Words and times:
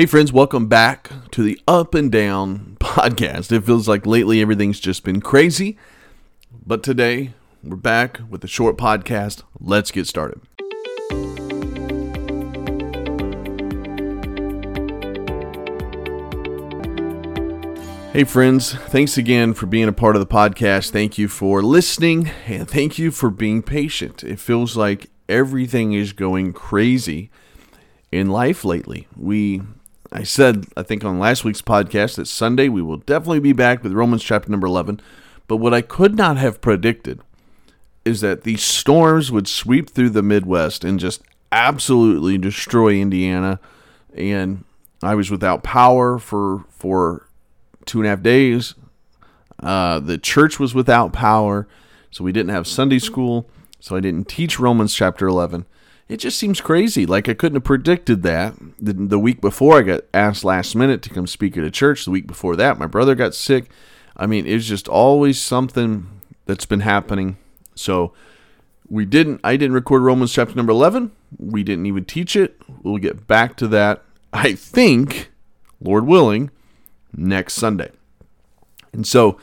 Hey, 0.00 0.06
friends, 0.06 0.32
welcome 0.32 0.66
back 0.66 1.10
to 1.32 1.42
the 1.42 1.60
Up 1.68 1.94
and 1.94 2.10
Down 2.10 2.78
podcast. 2.80 3.52
It 3.52 3.64
feels 3.64 3.86
like 3.86 4.06
lately 4.06 4.40
everything's 4.40 4.80
just 4.80 5.04
been 5.04 5.20
crazy, 5.20 5.76
but 6.64 6.82
today 6.82 7.34
we're 7.62 7.76
back 7.76 8.18
with 8.30 8.42
a 8.42 8.46
short 8.46 8.78
podcast. 8.78 9.42
Let's 9.60 9.90
get 9.90 10.06
started. 10.06 10.40
Hey, 18.14 18.24
friends, 18.24 18.72
thanks 18.72 19.18
again 19.18 19.52
for 19.52 19.66
being 19.66 19.86
a 19.86 19.92
part 19.92 20.16
of 20.16 20.20
the 20.20 20.34
podcast. 20.34 20.92
Thank 20.92 21.18
you 21.18 21.28
for 21.28 21.62
listening 21.62 22.30
and 22.46 22.66
thank 22.66 22.98
you 22.98 23.10
for 23.10 23.28
being 23.28 23.62
patient. 23.62 24.24
It 24.24 24.40
feels 24.40 24.78
like 24.78 25.10
everything 25.28 25.92
is 25.92 26.14
going 26.14 26.54
crazy 26.54 27.30
in 28.10 28.30
life 28.30 28.64
lately. 28.64 29.06
We 29.14 29.60
I 30.12 30.24
said, 30.24 30.66
I 30.76 30.82
think 30.82 31.04
on 31.04 31.18
last 31.18 31.44
week's 31.44 31.62
podcast 31.62 32.16
that 32.16 32.26
Sunday 32.26 32.68
we 32.68 32.82
will 32.82 32.96
definitely 32.96 33.40
be 33.40 33.52
back 33.52 33.82
with 33.82 33.92
Romans 33.92 34.24
chapter 34.24 34.50
number 34.50 34.66
11. 34.66 35.00
But 35.46 35.58
what 35.58 35.74
I 35.74 35.82
could 35.82 36.16
not 36.16 36.36
have 36.36 36.60
predicted 36.60 37.20
is 38.04 38.20
that 38.20 38.42
these 38.42 38.62
storms 38.62 39.30
would 39.30 39.46
sweep 39.46 39.90
through 39.90 40.10
the 40.10 40.22
Midwest 40.22 40.84
and 40.84 40.98
just 40.98 41.22
absolutely 41.52 42.38
destroy 42.38 42.94
Indiana. 42.94 43.60
And 44.14 44.64
I 45.02 45.14
was 45.14 45.30
without 45.30 45.62
power 45.62 46.18
for 46.18 46.64
for 46.70 47.28
two 47.86 47.98
and 47.98 48.06
a 48.06 48.10
half 48.10 48.22
days. 48.22 48.74
Uh, 49.62 50.00
the 50.00 50.18
church 50.18 50.58
was 50.58 50.74
without 50.74 51.12
power, 51.12 51.68
so 52.10 52.24
we 52.24 52.32
didn't 52.32 52.50
have 52.50 52.66
Sunday 52.66 52.98
school. 52.98 53.48
So 53.78 53.96
I 53.96 54.00
didn't 54.00 54.28
teach 54.28 54.58
Romans 54.58 54.94
chapter 54.94 55.26
11 55.26 55.66
it 56.10 56.16
just 56.16 56.38
seems 56.40 56.60
crazy. 56.60 57.06
Like 57.06 57.28
I 57.28 57.34
couldn't 57.34 57.56
have 57.56 57.64
predicted 57.64 58.24
that. 58.24 58.54
The, 58.80 58.92
the 58.92 59.18
week 59.18 59.40
before, 59.40 59.78
I 59.78 59.82
got 59.82 60.00
asked 60.12 60.44
last 60.44 60.74
minute 60.74 61.02
to 61.02 61.10
come 61.10 61.28
speak 61.28 61.56
at 61.56 61.62
a 61.62 61.70
church. 61.70 62.04
The 62.04 62.10
week 62.10 62.26
before 62.26 62.56
that, 62.56 62.80
my 62.80 62.86
brother 62.86 63.14
got 63.14 63.32
sick. 63.32 63.70
I 64.16 64.26
mean, 64.26 64.44
it's 64.44 64.66
just 64.66 64.88
always 64.88 65.40
something 65.40 66.20
that's 66.46 66.66
been 66.66 66.80
happening. 66.80 67.38
So 67.76 68.12
we 68.88 69.04
didn't. 69.04 69.40
I 69.44 69.56
didn't 69.56 69.74
record 69.74 70.02
Romans 70.02 70.32
chapter 70.32 70.56
number 70.56 70.72
eleven. 70.72 71.12
We 71.38 71.62
didn't 71.62 71.86
even 71.86 72.04
teach 72.04 72.34
it. 72.34 72.60
We'll 72.82 72.98
get 72.98 73.28
back 73.28 73.56
to 73.58 73.68
that. 73.68 74.02
I 74.32 74.54
think, 74.54 75.30
Lord 75.80 76.06
willing, 76.06 76.50
next 77.16 77.54
Sunday. 77.54 77.92
And 78.92 79.06
so 79.06 79.38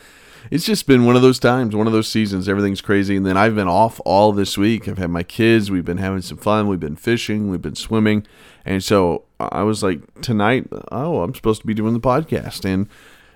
it's 0.49 0.65
just 0.65 0.87
been 0.87 1.05
one 1.05 1.15
of 1.15 1.21
those 1.21 1.39
times, 1.39 1.75
one 1.75 1.87
of 1.87 1.93
those 1.93 2.07
seasons. 2.07 2.47
Everything's 2.47 2.81
crazy, 2.81 3.15
and 3.15 3.25
then 3.25 3.37
I've 3.37 3.55
been 3.55 3.67
off 3.67 3.99
all 4.05 4.31
this 4.31 4.57
week. 4.57 4.87
I've 4.87 4.97
had 4.97 5.09
my 5.09 5.23
kids. 5.23 5.69
We've 5.69 5.85
been 5.85 5.97
having 5.97 6.21
some 6.21 6.37
fun. 6.37 6.67
We've 6.67 6.79
been 6.79 6.95
fishing. 6.95 7.49
We've 7.49 7.61
been 7.61 7.75
swimming, 7.75 8.25
and 8.65 8.83
so 8.83 9.23
I 9.39 9.63
was 9.63 9.83
like, 9.83 10.21
tonight, 10.21 10.67
oh, 10.91 11.21
I'm 11.21 11.33
supposed 11.35 11.61
to 11.61 11.67
be 11.67 11.73
doing 11.73 11.93
the 11.93 11.99
podcast, 11.99 12.65
and 12.65 12.87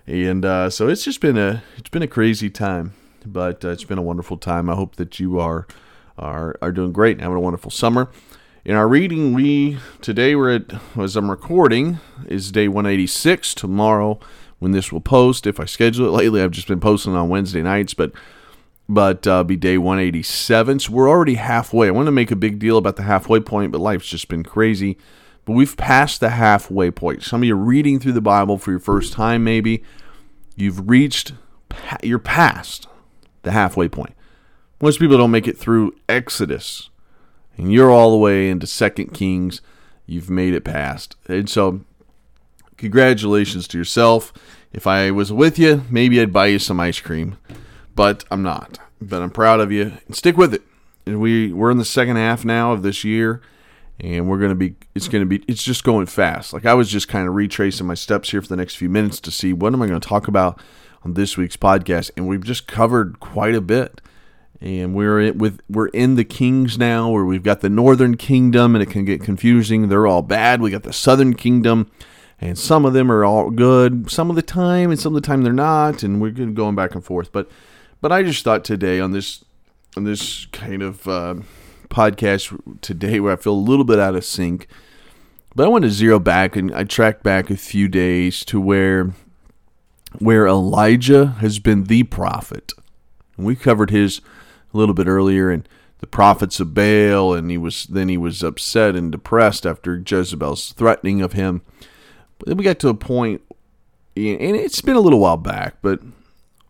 and 0.07 0.45
uh, 0.45 0.69
so 0.69 0.87
it's 0.87 1.03
just 1.03 1.21
been 1.21 1.37
a 1.37 1.63
it's 1.77 1.89
been 1.89 2.01
a 2.01 2.07
crazy 2.07 2.49
time, 2.49 2.93
but 3.25 3.63
uh, 3.63 3.69
it's 3.69 3.83
been 3.83 3.97
a 3.97 4.03
wonderful 4.03 4.37
time. 4.37 4.69
I 4.69 4.75
hope 4.75 4.95
that 4.95 5.19
you 5.19 5.39
are 5.39 5.67
are 6.17 6.55
are 6.61 6.71
doing 6.71 6.91
great 6.91 7.13
and 7.13 7.21
having 7.21 7.37
a 7.37 7.41
wonderful 7.41 7.71
summer. 7.71 8.09
In 8.63 8.75
our 8.75 8.87
reading, 8.87 9.33
we 9.33 9.79
today 10.01 10.35
we're 10.35 10.55
at 10.55 10.73
as 10.95 11.15
I'm 11.15 11.31
recording 11.31 11.99
is 12.27 12.51
day 12.51 12.67
186. 12.67 13.55
Tomorrow 13.55 14.19
when 14.61 14.71
this 14.71 14.91
will 14.91 15.01
post. 15.01 15.47
If 15.47 15.59
I 15.59 15.65
schedule 15.65 16.07
it 16.07 16.11
lately, 16.11 16.41
I've 16.41 16.51
just 16.51 16.67
been 16.67 16.79
posting 16.79 17.15
on 17.15 17.29
Wednesday 17.29 17.63
nights, 17.63 17.95
but 17.95 18.13
but 18.87 19.25
uh, 19.25 19.43
be 19.43 19.55
day 19.55 19.77
187. 19.77 20.79
So 20.79 20.91
we're 20.91 21.09
already 21.09 21.35
halfway. 21.35 21.87
I 21.87 21.91
want 21.91 22.05
to 22.05 22.11
make 22.11 22.29
a 22.29 22.35
big 22.35 22.59
deal 22.59 22.77
about 22.77 22.95
the 22.95 23.03
halfway 23.03 23.39
point, 23.39 23.71
but 23.71 23.81
life's 23.81 24.07
just 24.07 24.27
been 24.27 24.43
crazy. 24.43 24.97
But 25.45 25.53
we've 25.53 25.75
passed 25.75 26.19
the 26.19 26.29
halfway 26.29 26.91
point. 26.91 27.23
Some 27.23 27.41
of 27.41 27.47
you 27.47 27.55
are 27.55 27.57
reading 27.57 27.99
through 27.99 28.11
the 28.11 28.21
Bible 28.21 28.59
for 28.59 28.69
your 28.69 28.79
first 28.79 29.13
time, 29.13 29.43
maybe. 29.43 29.83
You've 30.55 30.89
reached, 30.89 31.33
you're 32.03 32.19
past 32.19 32.87
the 33.41 33.51
halfway 33.51 33.89
point. 33.89 34.13
Most 34.79 34.99
people 34.99 35.17
don't 35.17 35.31
make 35.31 35.47
it 35.47 35.57
through 35.57 35.95
Exodus, 36.07 36.91
and 37.57 37.73
you're 37.73 37.89
all 37.89 38.11
the 38.11 38.17
way 38.17 38.47
into 38.47 38.67
Second 38.67 39.13
Kings. 39.13 39.61
You've 40.05 40.29
made 40.29 40.53
it 40.53 40.63
past, 40.63 41.15
and 41.27 41.49
so 41.49 41.81
congratulations 42.81 43.67
to 43.67 43.77
yourself. 43.77 44.33
If 44.73 44.87
I 44.87 45.11
was 45.11 45.31
with 45.31 45.59
you, 45.59 45.83
maybe 45.89 46.19
I'd 46.19 46.33
buy 46.33 46.47
you 46.47 46.57
some 46.57 46.79
ice 46.79 46.99
cream, 46.99 47.37
but 47.95 48.25
I'm 48.31 48.41
not. 48.41 48.79
But 48.99 49.21
I'm 49.21 49.29
proud 49.29 49.59
of 49.59 49.71
you. 49.71 49.93
And 50.07 50.15
stick 50.15 50.35
with 50.35 50.53
it. 50.53 50.63
And 51.05 51.21
we 51.21 51.53
we're 51.53 51.71
in 51.71 51.77
the 51.77 51.85
second 51.85 52.15
half 52.15 52.43
now 52.43 52.73
of 52.73 52.81
this 52.81 53.03
year, 53.03 53.41
and 53.99 54.27
we're 54.27 54.39
gonna 54.39 54.55
be. 54.55 54.75
It's 54.93 55.07
gonna 55.07 55.25
be. 55.25 55.43
It's 55.47 55.63
just 55.63 55.83
going 55.83 56.07
fast. 56.07 56.53
Like 56.53 56.65
I 56.65 56.73
was 56.73 56.89
just 56.89 57.07
kind 57.07 57.27
of 57.27 57.35
retracing 57.35 57.87
my 57.87 57.93
steps 57.93 58.31
here 58.31 58.41
for 58.41 58.47
the 58.47 58.55
next 58.55 58.75
few 58.75 58.89
minutes 58.89 59.19
to 59.21 59.31
see 59.31 59.53
what 59.53 59.73
am 59.73 59.81
I 59.81 59.87
going 59.87 59.99
to 59.99 60.07
talk 60.07 60.27
about 60.27 60.59
on 61.03 61.13
this 61.13 61.37
week's 61.37 61.57
podcast, 61.57 62.11
and 62.15 62.27
we've 62.27 62.43
just 62.43 62.67
covered 62.67 63.19
quite 63.19 63.55
a 63.55 63.61
bit 63.61 64.01
and 64.59 64.93
we're 64.93 65.19
in, 65.19 65.37
with 65.39 65.59
we're 65.67 65.87
in 65.87 66.15
the 66.15 66.23
kings 66.23 66.77
now 66.77 67.09
where 67.09 67.25
we've 67.25 67.41
got 67.41 67.61
the 67.61 67.69
northern 67.69 68.15
kingdom 68.15 68.75
and 68.75 68.83
it 68.83 68.91
can 68.91 69.03
get 69.03 69.23
confusing 69.23 69.89
they're 69.89 70.05
all 70.05 70.21
bad 70.21 70.61
we 70.61 70.69
got 70.69 70.83
the 70.83 70.93
southern 70.93 71.33
kingdom 71.33 71.89
and 72.41 72.57
some 72.57 72.85
of 72.85 72.93
them 72.93 73.11
are 73.11 73.23
all 73.23 73.51
good. 73.51 74.11
Some 74.11 74.29
of 74.29 74.35
the 74.35 74.41
time 74.41 74.89
and 74.89 74.99
some 74.99 75.15
of 75.15 75.21
the 75.21 75.25
time 75.25 75.43
they're 75.43 75.53
not 75.53 76.03
and 76.03 76.19
we're 76.19 76.31
going 76.31 76.75
back 76.75 76.95
and 76.95 77.05
forth. 77.05 77.31
But 77.31 77.49
but 78.01 78.11
i 78.11 78.23
just 78.23 78.43
thought 78.43 78.65
today 78.65 78.99
on 78.99 79.11
this 79.11 79.45
on 79.95 80.03
this 80.03 80.45
kind 80.47 80.81
of 80.81 81.07
uh, 81.07 81.35
podcast 81.89 82.81
today 82.81 83.19
where 83.19 83.33
i 83.33 83.35
feel 83.35 83.53
a 83.53 83.55
little 83.55 83.85
bit 83.85 83.99
out 83.99 84.15
of 84.15 84.25
sync 84.25 84.67
but 85.55 85.65
i 85.65 85.69
want 85.69 85.83
to 85.83 85.91
zero 85.91 86.19
back 86.19 86.55
and 86.55 86.73
i 86.75 86.83
tracked 86.83 87.23
back 87.23 87.49
a 87.49 87.55
few 87.55 87.87
days 87.87 88.43
to 88.43 88.59
where 88.59 89.11
where 90.19 90.47
elijah 90.47 91.27
has 91.39 91.59
been 91.59 91.85
the 91.85 92.03
prophet. 92.03 92.73
And 93.37 93.45
we 93.45 93.55
covered 93.55 93.91
his 93.91 94.19
a 94.73 94.77
little 94.77 94.95
bit 94.95 95.07
earlier 95.07 95.49
and 95.49 95.67
the 95.99 96.07
prophets 96.07 96.59
of 96.59 96.73
baal 96.73 97.33
and 97.33 97.51
he 97.51 97.57
was 97.57 97.85
then 97.85 98.09
he 98.09 98.17
was 98.17 98.41
upset 98.41 98.95
and 98.95 99.11
depressed 99.11 99.65
after 99.65 100.03
jezebel's 100.05 100.73
threatening 100.73 101.21
of 101.21 101.33
him 101.33 101.61
but 102.41 102.47
then 102.47 102.57
we 102.57 102.63
got 102.63 102.79
to 102.79 102.89
a 102.89 102.95
point, 102.95 103.43
and 104.15 104.55
it's 104.55 104.81
been 104.81 104.95
a 104.95 104.99
little 104.99 105.19
while 105.19 105.37
back, 105.37 105.75
but 105.83 105.99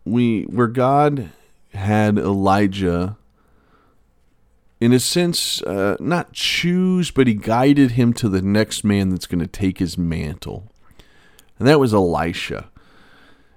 we 0.04 0.42
where 0.42 0.66
God 0.66 1.30
had 1.72 2.18
Elijah, 2.18 3.16
in 4.82 4.92
a 4.92 5.00
sense, 5.00 5.62
uh, 5.62 5.96
not 5.98 6.34
choose, 6.34 7.10
but 7.10 7.26
He 7.26 7.32
guided 7.32 7.92
him 7.92 8.12
to 8.12 8.28
the 8.28 8.42
next 8.42 8.84
man 8.84 9.08
that's 9.08 9.26
going 9.26 9.40
to 9.40 9.46
take 9.46 9.78
his 9.78 9.96
mantle, 9.96 10.70
and 11.58 11.66
that 11.66 11.80
was 11.80 11.94
Elisha. 11.94 12.68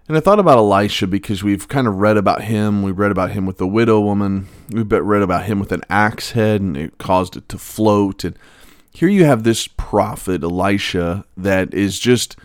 And 0.08 0.16
I 0.16 0.22
thought 0.22 0.40
about 0.40 0.58
Elisha 0.58 1.08
because 1.08 1.44
we've 1.44 1.68
kind 1.68 1.86
of 1.86 1.98
read 1.98 2.16
about 2.16 2.44
him. 2.44 2.82
We 2.82 2.92
read 2.92 3.12
about 3.12 3.32
him 3.32 3.46
with 3.46 3.58
the 3.58 3.68
widow 3.68 4.00
woman. 4.00 4.48
We've 4.70 4.90
read 4.90 5.22
about 5.22 5.46
him 5.46 5.60
with 5.60 5.74
an 5.74 5.82
axe 5.90 6.32
head, 6.32 6.62
and 6.62 6.78
it 6.78 6.98
caused 6.98 7.36
it 7.36 7.50
to 7.50 7.58
float. 7.58 8.24
And 8.24 8.38
here 8.96 9.10
you 9.10 9.26
have 9.26 9.44
this 9.44 9.68
prophet 9.68 10.44
Elisha 10.44 11.26
that 11.36 11.74
is 11.74 12.00
just 12.00 12.38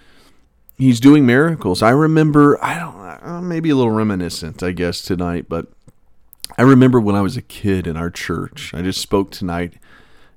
he's 0.76 1.00
doing 1.00 1.24
miracles. 1.24 1.82
I 1.82 1.90
remember 1.90 2.62
I 2.62 2.78
don't 2.78 3.00
uh, 3.00 3.40
maybe 3.40 3.70
a 3.70 3.76
little 3.76 3.92
reminiscent 3.92 4.62
I 4.62 4.72
guess 4.72 5.02
tonight, 5.02 5.46
but 5.48 5.68
I 6.58 6.62
remember 6.62 7.00
when 7.00 7.14
I 7.14 7.20
was 7.20 7.36
a 7.36 7.42
kid 7.42 7.86
in 7.86 7.96
our 7.96 8.10
church. 8.10 8.74
I 8.74 8.82
just 8.82 9.00
spoke 9.00 9.30
tonight 9.30 9.74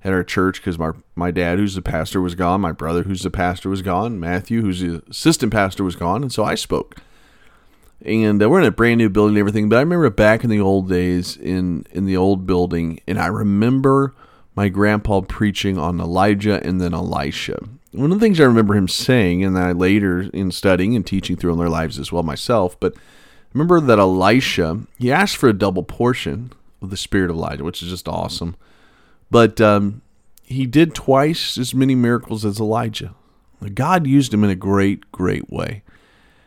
at 0.04 0.14
our 0.14 0.24
church 0.24 0.60
because 0.60 0.78
my 0.78 0.92
my 1.16 1.32
dad, 1.32 1.60
who's 1.60 1.76
the 1.76 1.82
pastor, 1.82 2.22
was 2.22 2.36
gone. 2.36 2.62
My 2.62 2.72
brother, 2.72 3.04
who's 3.04 3.24
the 3.24 3.32
pastor, 3.32 3.70
was 3.70 3.82
gone. 3.82 4.20
Matthew, 4.20 4.62
who's 4.62 4.82
the 4.82 5.02
assistant 5.10 5.52
pastor, 5.52 5.84
was 5.84 5.96
gone, 5.96 6.22
and 6.22 6.32
so 6.32 6.44
I 6.44 6.56
spoke. 6.56 6.98
And 8.06 8.44
uh, 8.44 8.50
we're 8.50 8.60
in 8.60 8.66
a 8.66 8.72
brand 8.72 8.98
new 8.98 9.10
building 9.10 9.36
and 9.36 9.40
everything. 9.40 9.70
But 9.70 9.78
I 9.78 9.80
remember 9.80 10.10
back 10.10 10.44
in 10.44 10.50
the 10.50 10.60
old 10.60 10.90
days 10.90 11.38
in 11.38 11.86
in 11.92 12.06
the 12.06 12.18
old 12.18 12.46
building, 12.46 13.00
and 13.08 13.18
I 13.18 13.28
remember 13.28 14.14
my 14.56 14.70
grandpa 14.70 15.22
preaching 15.22 15.78
on 15.78 16.00
Elijah 16.00 16.66
and 16.66 16.80
then 16.80 16.94
Elisha. 16.94 17.58
One 17.92 18.12
of 18.12 18.20
the 18.20 18.26
things 18.26 18.40
I 18.40 18.46
remember 18.46 18.76
him 18.76 18.88
saying, 18.88 19.44
and 19.44 19.58
I 19.58 19.72
later 19.72 20.22
in 20.34 20.52
studying 20.52 20.96
and 20.96 21.06
teaching 21.06 21.36
through 21.36 21.54
in 21.54 21.60
their 21.60 21.70
lives 21.70 22.00
as 22.00 22.12
well 22.12 22.24
myself, 22.24 22.80
but 22.80 22.96
remember 23.54 23.80
that 23.80 24.00
Elisha, 24.00 24.82
he 24.98 25.12
asked 25.12 25.38
for 25.38 25.50
a 25.50 25.54
double 25.54 25.84
portion 25.84 26.52
of 26.82 26.90
the 26.90 26.98
spirit 26.98 27.30
of 27.30 27.36
Elijah, 27.36 27.64
which 27.64 27.82
is 27.82 27.90
just 27.90 28.08
awesome. 28.08 28.56
But 29.30 29.62
um, 29.62 30.02
he 30.44 30.66
did 30.66 30.94
twice 30.94 31.58
as 31.58 31.74
many 31.74 31.96
miracles 31.96 32.46
as 32.46 32.60
Elijah. 32.60 33.16
God 33.74 34.06
used 34.06 34.34
him 34.34 34.44
in 34.44 34.50
a 34.50 34.56
great, 34.56 35.12
great 35.12 35.50
way. 35.50 35.84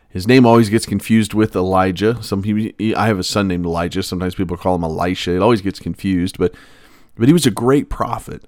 His 0.09 0.27
name 0.27 0.45
always 0.45 0.69
gets 0.69 0.85
confused 0.85 1.33
with 1.33 1.55
Elijah. 1.55 2.21
Some 2.23 2.41
people, 2.41 2.71
I 2.95 3.07
have 3.07 3.19
a 3.19 3.23
son 3.23 3.47
named 3.47 3.65
Elijah. 3.65 4.03
Sometimes 4.03 4.35
people 4.35 4.57
call 4.57 4.75
him 4.75 4.83
Elisha. 4.83 5.35
It 5.35 5.41
always 5.41 5.61
gets 5.61 5.79
confused, 5.79 6.37
but 6.37 6.53
but 7.17 7.27
he 7.27 7.33
was 7.33 7.45
a 7.45 7.51
great 7.51 7.89
prophet. 7.89 8.45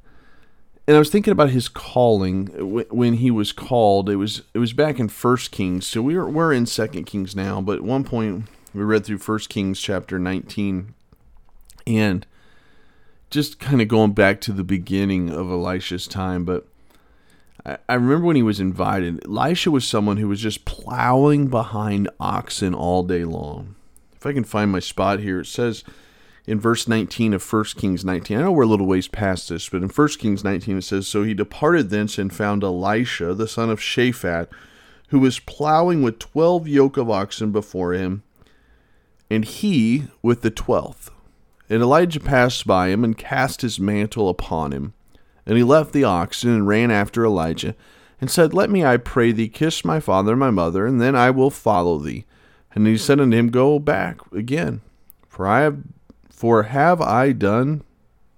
And 0.87 0.95
I 0.95 0.99
was 0.99 1.09
thinking 1.09 1.31
about 1.31 1.51
his 1.51 1.67
calling 1.67 2.47
when 2.89 3.15
he 3.15 3.29
was 3.29 3.51
called. 3.51 4.09
It 4.09 4.15
was 4.15 4.41
it 4.53 4.59
was 4.59 4.73
back 4.73 4.99
in 4.99 5.07
First 5.09 5.51
Kings. 5.51 5.85
So 5.85 6.01
we 6.01 6.15
are 6.15 6.27
we're 6.27 6.53
in 6.53 6.65
Second 6.65 7.05
Kings 7.05 7.35
now, 7.35 7.61
but 7.61 7.77
at 7.77 7.83
one 7.83 8.03
point 8.03 8.45
we 8.73 8.83
read 8.83 9.05
through 9.05 9.19
First 9.19 9.49
Kings 9.49 9.79
chapter 9.79 10.17
19 10.17 10.93
and 11.85 12.25
just 13.29 13.59
kind 13.59 13.81
of 13.81 13.87
going 13.87 14.13
back 14.13 14.41
to 14.41 14.51
the 14.51 14.63
beginning 14.63 15.29
of 15.29 15.51
Elisha's 15.51 16.07
time, 16.07 16.45
but 16.45 16.67
I 17.87 17.93
remember 17.93 18.25
when 18.25 18.35
he 18.35 18.41
was 18.41 18.59
invited, 18.59 19.23
Elisha 19.25 19.69
was 19.69 19.85
someone 19.85 20.17
who 20.17 20.27
was 20.27 20.41
just 20.41 20.65
plowing 20.65 21.47
behind 21.47 22.09
oxen 22.19 22.73
all 22.73 23.03
day 23.03 23.25
long. 23.25 23.75
If 24.15 24.25
I 24.25 24.33
can 24.33 24.43
find 24.43 24.71
my 24.71 24.79
spot 24.79 25.19
here, 25.19 25.41
it 25.41 25.45
says 25.45 25.83
in 26.49 26.59
verse 26.59 26.87
19 26.87 27.35
of 27.35 27.53
1 27.53 27.63
Kings 27.77 28.03
19. 28.03 28.35
I 28.35 28.41
know 28.41 28.51
we're 28.51 28.63
a 28.63 28.67
little 28.67 28.87
ways 28.87 29.07
past 29.07 29.49
this, 29.49 29.69
but 29.69 29.83
in 29.83 29.89
1 29.89 30.07
Kings 30.17 30.43
19 30.43 30.79
it 30.79 30.81
says, 30.81 31.07
So 31.07 31.21
he 31.21 31.35
departed 31.35 31.91
thence 31.91 32.17
and 32.17 32.33
found 32.33 32.63
Elisha, 32.63 33.35
the 33.35 33.47
son 33.47 33.69
of 33.69 33.79
Shaphat, 33.79 34.47
who 35.09 35.19
was 35.19 35.37
plowing 35.37 36.01
with 36.01 36.17
twelve 36.17 36.67
yoke 36.67 36.97
of 36.97 37.07
oxen 37.07 37.51
before 37.51 37.93
him, 37.93 38.23
and 39.29 39.45
he 39.45 40.05
with 40.23 40.41
the 40.41 40.49
twelfth. 40.49 41.11
And 41.69 41.83
Elijah 41.83 42.19
passed 42.19 42.65
by 42.65 42.87
him 42.87 43.03
and 43.03 43.15
cast 43.15 43.61
his 43.61 43.79
mantle 43.79 44.27
upon 44.27 44.71
him. 44.71 44.93
And 45.45 45.55
he 45.55 45.63
left 45.63 45.93
the 45.93 46.03
oxen 46.03 46.49
and 46.49 46.67
ran 46.67 46.89
after 46.89 47.23
Elijah, 47.23 47.75
and 48.19 48.31
said, 48.31 48.55
Let 48.55 48.71
me, 48.71 48.83
I 48.83 48.97
pray 48.97 49.31
thee, 49.31 49.49
kiss 49.49 49.85
my 49.85 49.99
father 49.99 50.31
and 50.31 50.39
my 50.39 50.49
mother, 50.49 50.87
and 50.87 50.99
then 50.99 51.15
I 51.15 51.29
will 51.29 51.51
follow 51.51 51.99
thee. 51.99 52.25
And 52.73 52.87
he 52.87 52.97
said 52.97 53.19
unto 53.19 53.37
him, 53.37 53.49
Go 53.49 53.77
back 53.77 54.19
again, 54.31 54.81
for 55.27 55.45
I 55.45 55.61
have 55.61 55.83
for 56.39 56.63
have 56.63 57.01
I 57.01 57.33
done 57.33 57.83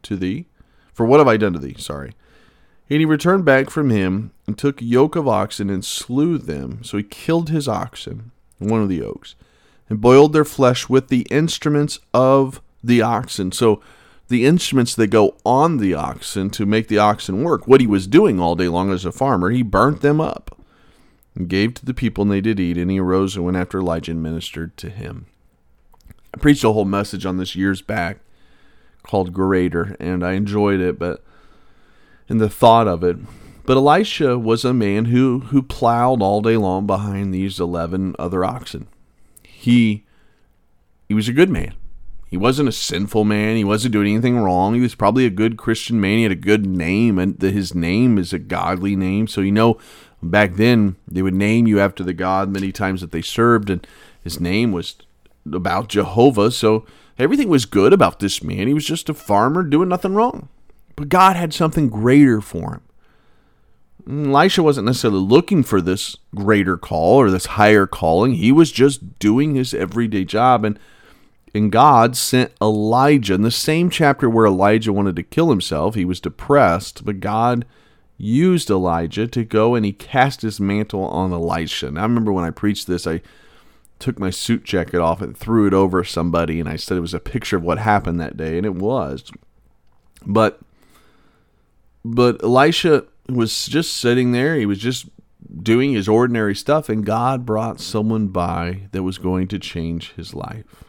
to 0.02 0.16
thee? 0.16 0.48
For 0.92 1.06
what 1.06 1.20
have 1.20 1.28
I 1.28 1.38
done 1.38 1.54
to 1.54 1.60
thee? 1.60 1.76
Sorry. 1.78 2.14
And 2.90 3.00
he 3.00 3.06
returned 3.06 3.46
back 3.46 3.70
from 3.70 3.92
him 3.92 4.32
and 4.48 4.58
took 4.58 4.82
yoke 4.82 5.16
of 5.16 5.28
oxen 5.28 5.70
and 5.70 5.86
slew 5.86 6.40
them. 6.40 6.84
So 6.84 6.98
he 6.98 7.04
killed 7.04 7.50
his 7.50 7.68
oxen, 7.68 8.32
one 8.58 8.82
of 8.82 8.90
the 8.90 8.96
yokes, 8.96 9.36
and 9.88 10.02
boiled 10.02 10.34
their 10.34 10.44
flesh 10.44 10.90
with 10.90 11.10
the 11.10 11.28
instruments 11.30 12.00
of 12.12 12.60
the 12.84 13.04
oxen. 13.04 13.52
So 13.52 13.84
the 14.30 14.48
instruments 14.48 14.96
that 14.96 15.12
go 15.12 15.38
on 15.46 15.78
the 15.78 15.94
oxen 15.94 16.50
to 16.50 16.66
make 16.66 16.88
the 16.88 16.98
oxen 16.98 17.44
work, 17.44 17.68
what 17.68 17.82
he 17.82 17.88
was 17.88 18.08
doing 18.08 18.40
all 18.40 18.56
day 18.56 18.68
long 18.68 18.92
as 18.92 19.06
a 19.06 19.12
farmer, 19.12 19.52
he 19.52 19.62
burnt 19.62 20.02
them 20.02 20.20
up 20.20 20.60
and 21.36 21.48
gave 21.48 21.76
to 21.76 21.86
the 21.86 21.94
people, 21.94 22.24
and 22.24 22.32
they 22.32 22.42
did 22.42 22.60
eat. 22.60 22.80
And 22.80 22.90
he 22.90 23.00
arose 23.00 23.36
and 23.36 23.46
went 23.46 23.58
after 23.58 23.78
Elijah 23.78 24.10
and 24.10 24.24
ministered 24.24 24.76
to 24.78 24.90
him. 24.90 25.28
I 26.34 26.38
preached 26.38 26.64
a 26.64 26.72
whole 26.72 26.86
message 26.86 27.26
on 27.26 27.38
this 27.38 27.56
years 27.56 27.82
back 27.82 28.20
called 29.04 29.34
Greater, 29.34 29.96
and 30.00 30.24
I 30.24 30.34
enjoyed 30.34 30.80
it, 30.80 30.98
but 30.98 31.24
in 32.30 32.38
the 32.38 32.50
thought 32.50 32.88
of 32.88 33.04
it. 33.04 33.18
But 33.66 33.78
Elisha 33.78 34.40
was 34.40 34.66
a 34.66 34.74
man 34.74 35.06
who, 35.06 35.40
who 35.40 35.62
plowed 35.62 36.22
all 36.22 36.42
day 36.42 36.58
long 36.58 36.88
behind 36.88 37.34
these 37.34 37.60
11 37.60 38.16
other 38.18 38.44
oxen. 38.44 38.88
He, 39.44 40.06
he 41.08 41.14
was 41.14 41.28
a 41.28 41.34
good 41.34 41.50
man. 41.50 41.76
He 42.32 42.38
wasn't 42.38 42.70
a 42.70 42.74
sinful 42.74 43.26
man. 43.26 43.58
He 43.58 43.64
wasn't 43.66 43.92
doing 43.92 44.14
anything 44.14 44.38
wrong. 44.38 44.74
He 44.74 44.80
was 44.80 44.96
probably 44.96 45.26
a 45.26 45.30
good 45.30 45.58
Christian 45.58 46.00
man. 46.00 46.18
He 46.18 46.24
had 46.24 46.32
a 46.32 46.36
good 46.36 46.66
name, 46.66 47.20
and 47.20 47.40
his 47.42 47.76
name 47.76 48.18
is 48.18 48.32
a 48.32 48.40
godly 48.40 48.96
name. 48.96 49.28
So, 49.28 49.42
you 49.42 49.52
know, 49.52 49.78
back 50.24 50.56
then, 50.56 50.96
they 51.06 51.22
would 51.22 51.34
name 51.34 51.68
you 51.68 51.82
after 51.82 52.04
the 52.06 52.14
God 52.14 52.50
many 52.50 52.72
times 52.72 53.02
that 53.02 53.12
they 53.12 53.22
served, 53.22 53.70
and 53.70 53.86
his 54.24 54.40
name 54.40 54.72
was 54.72 54.96
about 55.52 55.90
Jehovah, 55.90 56.52
so 56.52 56.86
everything 57.18 57.50
was 57.50 57.66
good 57.66 57.94
about 57.94 58.20
this 58.20 58.44
man. 58.44 58.68
He 58.68 58.74
was 58.74 58.86
just 58.86 59.10
a 59.10 59.14
farmer 59.14 59.64
doing 59.64 59.90
nothing 59.90 60.14
wrong. 60.14 60.50
But 60.96 61.10
God 61.10 61.36
had 61.36 61.54
something 61.54 61.90
greater 61.90 62.42
for 62.42 62.74
him. 62.74 62.82
Elisha 64.08 64.64
wasn't 64.64 64.88
necessarily 64.88 65.20
looking 65.20 65.64
for 65.64 65.82
this 65.82 66.18
greater 66.34 66.78
call 66.78 67.18
or 67.18 67.30
this 67.30 67.46
higher 67.46 67.86
calling. 67.86 68.34
He 68.34 68.52
was 68.52 68.72
just 68.72 69.20
doing 69.20 69.56
his 69.56 69.74
everyday 69.74 70.26
job. 70.26 70.66
And, 70.66 70.80
and 71.54 71.72
God 71.72 72.18
sent 72.18 72.52
Elijah 72.62 73.36
in 73.36 73.42
the 73.42 73.52
same 73.52 73.90
chapter 73.90 74.30
where 74.30 74.46
Elijah 74.46 74.94
wanted 74.94 75.16
to 75.18 75.24
kill 75.24 75.50
himself. 75.50 75.96
He 75.96 76.06
was 76.06 76.20
depressed, 76.20 77.06
but 77.06 77.20
God 77.20 77.66
used 78.18 78.70
Elijah 78.70 79.28
to 79.28 79.44
go 79.44 79.76
and 79.76 79.86
he 79.86 79.92
cast 79.92 80.42
his 80.42 80.60
mantle 80.60 81.06
on 81.06 81.32
Elisha. 81.32 81.92
Now, 81.92 82.02
I 82.02 82.04
remember 82.04 82.32
when 82.32 82.46
I 82.46 82.52
preached 82.52 82.88
this, 82.88 83.08
I 83.08 83.22
took 84.02 84.20
my 84.20 84.30
suit 84.30 84.64
jacket 84.64 85.00
off 85.00 85.22
and 85.22 85.38
threw 85.38 85.68
it 85.68 85.74
over 85.74 86.04
somebody 86.04 86.60
and 86.60 86.68
I 86.68 86.76
said 86.76 86.98
it 86.98 87.02
was 87.02 87.14
a 87.14 87.20
picture 87.20 87.58
of 87.58 87.64
what 87.64 87.78
happened 87.78 88.20
that 88.20 88.36
day 88.36 88.58
and 88.58 88.66
it 88.66 88.76
was. 88.76 89.32
But 90.26 90.60
but 92.04 92.44
Elisha 92.44 93.06
was 93.30 93.68
just 93.68 93.94
sitting 93.94 94.32
there, 94.32 94.56
he 94.56 94.66
was 94.66 94.80
just 94.80 95.08
doing 95.62 95.94
his 95.94 96.08
ordinary 96.08 96.56
stuff 96.56 96.90
and 96.90 97.06
God 97.06 97.46
brought 97.46 97.80
someone 97.80 98.28
by 98.28 98.84
that 98.92 99.04
was 99.04 99.18
going 99.18 99.48
to 99.50 99.60
change 99.60 100.14
his 100.14 100.34
life. 100.34 100.86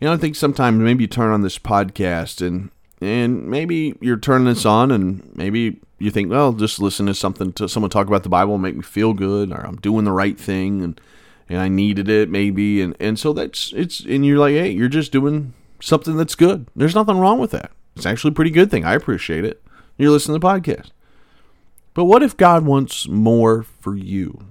You 0.00 0.08
know, 0.08 0.14
I 0.14 0.16
think 0.18 0.36
sometimes 0.36 0.78
maybe 0.78 1.04
you 1.04 1.08
turn 1.08 1.32
on 1.32 1.42
this 1.42 1.58
podcast 1.58 2.44
and 2.46 2.70
and 3.00 3.46
maybe 3.48 3.96
you're 4.00 4.16
turning 4.16 4.46
this 4.46 4.64
on 4.64 4.90
and 4.90 5.30
maybe 5.34 5.80
you 5.98 6.10
think, 6.10 6.30
well, 6.30 6.52
just 6.52 6.80
listen 6.80 7.06
to 7.06 7.14
something 7.14 7.52
to 7.54 7.68
someone 7.68 7.90
talk 7.90 8.06
about 8.06 8.22
the 8.22 8.28
Bible 8.28 8.54
and 8.54 8.62
make 8.62 8.76
me 8.76 8.82
feel 8.82 9.12
good 9.12 9.52
or 9.52 9.66
I'm 9.66 9.76
doing 9.76 10.04
the 10.04 10.12
right 10.12 10.38
thing 10.38 10.82
and 10.82 11.00
and 11.48 11.58
I 11.58 11.68
needed 11.68 12.08
it 12.08 12.28
maybe 12.28 12.80
and 12.80 12.96
and 12.98 13.18
so 13.18 13.32
that's 13.32 13.72
it's 13.76 14.00
and 14.00 14.24
you're 14.24 14.38
like 14.38 14.54
hey 14.54 14.70
you're 14.70 14.88
just 14.88 15.12
doing 15.12 15.54
something 15.80 16.16
that's 16.16 16.34
good. 16.34 16.68
There's 16.74 16.94
nothing 16.94 17.18
wrong 17.18 17.38
with 17.38 17.50
that. 17.52 17.70
It's 17.94 18.06
actually 18.06 18.30
a 18.30 18.34
pretty 18.34 18.50
good 18.50 18.70
thing. 18.70 18.84
I 18.84 18.94
appreciate 18.94 19.44
it. 19.44 19.62
You're 19.96 20.10
listening 20.10 20.38
to 20.38 20.46
the 20.46 20.46
podcast. 20.46 20.90
But 21.94 22.04
what 22.04 22.22
if 22.22 22.36
God 22.36 22.64
wants 22.64 23.08
more 23.08 23.62
for 23.62 23.96
you? 23.96 24.46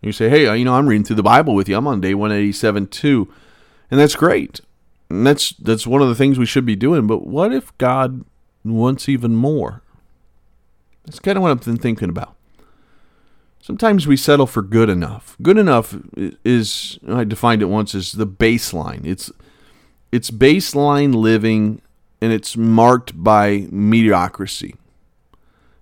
You 0.00 0.12
say 0.12 0.28
hey 0.28 0.46
uh, 0.46 0.54
you 0.54 0.64
know 0.64 0.74
I'm 0.74 0.88
reading 0.88 1.04
through 1.04 1.16
the 1.16 1.22
Bible 1.22 1.54
with 1.54 1.68
you. 1.68 1.76
I'm 1.76 1.86
on 1.86 2.00
day 2.00 2.14
187 2.14 2.88
too 2.88 3.32
and 3.90 4.00
that's 4.00 4.16
great. 4.16 4.60
And 5.08 5.26
that's 5.26 5.50
that's 5.52 5.86
one 5.86 6.02
of 6.02 6.08
the 6.08 6.14
things 6.14 6.38
we 6.38 6.46
should 6.46 6.66
be 6.66 6.76
doing. 6.76 7.06
But 7.06 7.26
what 7.26 7.52
if 7.52 7.76
God 7.78 8.24
wants 8.64 9.08
even 9.08 9.36
more? 9.36 9.82
That's 11.04 11.20
kind 11.20 11.36
of 11.38 11.42
what 11.42 11.52
I've 11.52 11.64
been 11.64 11.76
thinking 11.76 12.08
about 12.08 12.36
Sometimes 13.66 14.06
we 14.06 14.16
settle 14.16 14.46
for 14.46 14.62
good 14.62 14.88
enough. 14.88 15.36
Good 15.42 15.58
enough 15.58 15.96
is 16.44 17.00
I 17.08 17.24
defined 17.24 17.62
it 17.62 17.64
once 17.64 17.96
as 17.96 18.12
the 18.12 18.24
baseline. 18.24 19.04
It's 19.04 19.32
it's 20.12 20.30
baseline 20.30 21.12
living 21.12 21.82
and 22.20 22.32
it's 22.32 22.56
marked 22.56 23.20
by 23.24 23.66
mediocrity. 23.72 24.76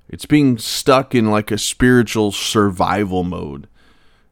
It's 0.09 0.25
being 0.25 0.57
stuck 0.57 1.15
in 1.15 1.31
like 1.31 1.51
a 1.51 1.59
spiritual 1.59 2.33
survival 2.33 3.23
mode. 3.23 3.69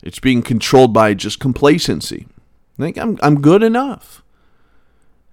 It's 0.02 0.18
being 0.18 0.40
controlled 0.40 0.94
by 0.94 1.12
just 1.12 1.38
complacency. 1.38 2.28
I 2.78 2.82
think 2.84 2.96
I'm 2.96 3.18
I'm 3.22 3.42
good 3.42 3.62
enough. 3.62 4.22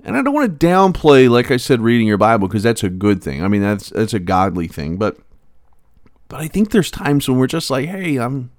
And 0.03 0.17
I 0.17 0.21
don't 0.23 0.33
want 0.33 0.59
to 0.59 0.67
downplay, 0.67 1.29
like 1.29 1.51
I 1.51 1.57
said, 1.57 1.79
reading 1.79 2.07
your 2.07 2.17
Bible 2.17 2.49
because 2.49 2.63
that's 2.63 2.83
a 2.83 2.89
good 2.89 3.23
thing. 3.23 3.41
I 3.41 3.47
mean, 3.47 3.61
that's 3.61 3.91
that's 3.91 4.13
a 4.13 4.19
godly 4.19 4.67
thing. 4.67 4.97
But 4.97 5.17
but 6.29 6.39
I 6.39 6.47
think 6.47 6.69
there's 6.69 6.91
times 6.91 7.27
when 7.27 7.37
we're 7.37 7.47
just 7.47 7.69
like, 7.69 7.89
hey, 7.89 8.17
I'm 8.17 8.51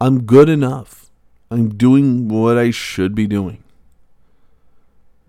I'm 0.00 0.22
good 0.22 0.48
enough. 0.48 1.10
I'm 1.50 1.70
doing 1.70 2.28
what 2.28 2.58
I 2.58 2.70
should 2.70 3.14
be 3.14 3.26
doing. 3.26 3.64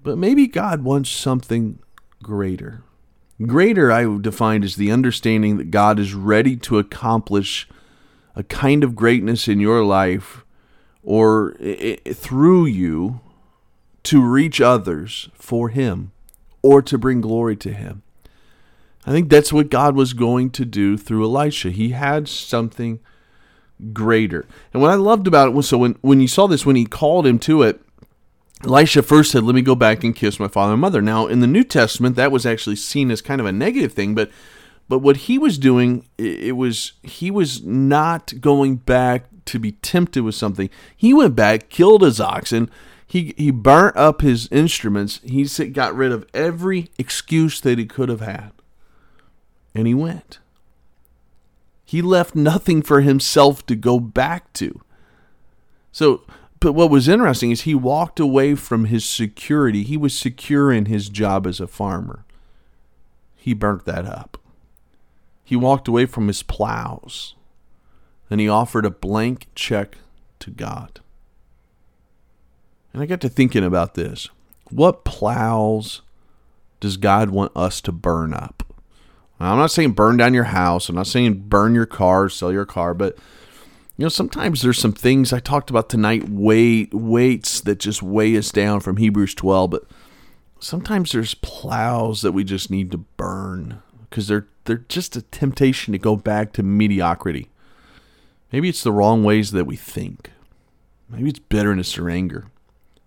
But 0.04 0.18
maybe 0.18 0.48
God 0.48 0.84
wants 0.84 1.10
something 1.10 1.80
greater. 2.22 2.84
Greater, 3.42 3.92
I 3.92 4.06
would 4.06 4.24
define 4.24 4.64
as 4.64 4.76
the 4.76 4.92
understanding 4.92 5.58
that 5.58 5.72
God 5.72 6.00
is 6.00 6.14
ready 6.14 6.58
to 6.58 6.80
accomplish 6.80 7.70
a 8.36 8.44
kind 8.44 8.84
of 8.84 8.96
greatness 8.96 9.48
in 9.48 9.60
your 9.60 9.84
life 9.84 10.44
or 11.04 11.56
through 12.14 12.66
you 12.66 13.22
to 14.04 14.22
reach 14.22 14.60
others 14.60 15.30
for 15.34 15.70
Him 15.70 16.12
or 16.62 16.82
to 16.82 16.98
bring 16.98 17.22
glory 17.22 17.56
to 17.58 17.72
Him. 17.72 18.02
I 19.08 19.12
think 19.12 19.30
that's 19.30 19.54
what 19.54 19.70
God 19.70 19.96
was 19.96 20.12
going 20.12 20.50
to 20.52 20.66
do 20.66 20.98
through 20.98 21.24
Elisha. 21.24 21.70
He 21.70 21.92
had 21.92 22.28
something 22.28 23.00
greater. 23.94 24.46
And 24.74 24.82
what 24.82 24.92
I 24.92 24.96
loved 24.96 25.28
about 25.28 25.48
it 25.48 25.54
was 25.54 25.70
so 25.70 25.78
when, 25.78 25.94
when 26.02 26.20
you 26.20 26.28
saw 26.28 26.46
this, 26.46 26.66
when 26.66 26.76
he 26.76 26.84
called 26.84 27.26
him 27.26 27.40
to 27.40 27.64
it, 27.64 27.82
Elisha 28.66 29.02
first 29.02 29.32
said, 29.32 29.44
Let 29.44 29.56
me 29.56 29.62
go 29.62 29.76
back 29.76 30.04
and 30.04 30.14
kiss 30.14 30.42
my 30.42 30.50
father 30.50 30.74
and 30.74 30.82
mother. 30.82 31.02
Now, 31.02 31.26
in 31.26 31.40
the 31.40 31.48
New 31.48 31.64
Testament, 31.64 32.18
that 32.18 32.34
was 32.34 32.46
actually 32.46 32.76
seen 32.76 33.10
as 33.10 33.22
kind 33.22 33.40
of 33.40 33.48
a 33.48 33.52
negative 33.54 33.94
thing, 33.94 34.14
but 34.14 34.30
but 34.90 35.00
what 35.00 35.18
he 35.18 35.38
was 35.38 35.58
doing, 35.58 36.06
it 36.18 36.56
was 36.56 36.94
he 37.04 37.30
was 37.30 37.64
not 37.64 38.34
going 38.42 38.78
back 38.78 39.26
to 39.46 39.60
be 39.60 39.74
tempted 39.74 40.24
with 40.24 40.36
something. 40.36 40.70
He 40.96 41.14
went 41.14 41.36
back, 41.36 41.70
killed 41.70 42.02
his 42.02 42.20
oxen, 42.20 42.70
he 43.06 43.34
he 43.38 43.52
burnt 43.52 43.96
up 43.96 44.22
his 44.22 44.50
instruments. 44.52 45.22
He 45.24 45.46
got 45.70 45.96
rid 45.96 46.12
of 46.12 46.26
every 46.34 46.90
excuse 46.98 47.62
that 47.62 47.78
he 47.78 47.86
could 47.86 48.10
have 48.10 48.22
had 48.22 48.52
and 49.78 49.86
he 49.86 49.94
went. 49.94 50.40
He 51.86 52.02
left 52.02 52.36
nothing 52.36 52.82
for 52.82 53.02
himself 53.02 53.66
to 53.68 53.76
go 53.76 54.00
back 54.00 54.52
to. 54.54 54.82
So, 55.92 56.24
but 56.60 56.74
what 56.74 56.90
was 56.90 57.08
interesting 57.08 57.52
is 57.52 57.62
he 57.62 57.76
walked 57.76 58.20
away 58.20 58.56
from 58.56 58.86
his 58.86 59.06
security. 59.06 59.84
He 59.84 59.96
was 59.96 60.18
secure 60.18 60.72
in 60.72 60.86
his 60.86 61.10
job 61.10 61.46
as 61.46 61.60
a 61.60 61.68
farmer. 61.68 62.26
He 63.36 63.54
burnt 63.54 63.86
that 63.86 64.06
up. 64.06 64.38
He 65.44 65.56
walked 65.56 65.88
away 65.88 66.08
from 66.08 66.28
his 66.28 66.44
plows 66.44 67.36
and 68.30 68.42
he 68.42 68.50
offered 68.50 68.86
a 68.86 68.92
blank 68.92 69.48
check 69.56 69.98
to 70.40 70.50
God. 70.50 71.00
And 72.92 73.02
I 73.02 73.06
got 73.06 73.22
to 73.22 73.30
thinking 73.30 73.64
about 73.64 73.94
this. 73.94 74.28
What 74.72 75.06
plows 75.06 76.02
does 76.80 76.98
God 76.98 77.30
want 77.30 77.52
us 77.56 77.80
to 77.82 77.92
burn 77.92 78.34
up? 78.34 78.67
I'm 79.40 79.58
not 79.58 79.72
saying 79.72 79.92
burn 79.92 80.18
down 80.18 80.34
your 80.34 80.46
house. 80.46 80.90
I'm 80.90 80.96
not 80.96 81.08
saying 81.08 81.46
burn 81.48 81.76
your 81.76 81.86
car, 81.86 82.30
sell 82.30 82.52
your 82.52 82.66
car, 82.66 82.94
but 82.94 83.18
you 83.98 84.06
know, 84.06 84.10
sometimes 84.10 84.62
there's 84.62 84.80
some 84.80 84.94
things 84.94 85.34
I 85.34 85.40
talked 85.40 85.70
about 85.70 85.90
tonight, 85.90 86.30
weight 86.30 86.94
weights 86.94 87.62
that 87.62 87.80
just 87.80 88.04
weigh 88.04 88.38
us 88.38 88.52
down 88.52 88.80
from 88.80 88.98
Hebrews 88.98 89.34
12, 89.34 89.70
but 89.70 89.84
sometimes 90.60 91.12
there's 91.12 91.34
plows 91.36 92.22
that 92.22 92.32
we 92.32 92.44
just 92.44 92.70
need 92.70 92.92
to 92.92 92.98
burn 92.98 93.82
because 94.10 94.28
they're 94.28 94.48
they're 94.66 94.84
just 94.90 95.16
a 95.16 95.22
temptation 95.22 95.94
to 95.94 95.98
go 95.98 96.16
back 96.16 96.52
to 96.54 96.64
mediocrity. 96.64 97.50
Maybe 98.52 98.70
it's 98.70 98.84
the 98.84 98.92
wrong 98.92 99.24
ways 99.24 99.52
that 99.52 99.66
we 99.66 99.76
think. 99.76 100.32
Maybe 101.10 101.30
it's 101.30 101.40
bitterness 101.40 101.98
or 101.98 102.10
anger. 102.10 102.48